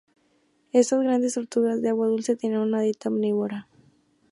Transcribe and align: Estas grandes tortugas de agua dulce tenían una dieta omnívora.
Estas 0.71 1.01
grandes 1.01 1.35
tortugas 1.35 1.79
de 1.79 1.89
agua 1.89 2.07
dulce 2.07 2.35
tenían 2.35 2.61
una 2.61 2.81
dieta 2.81 3.09
omnívora. 3.09 3.67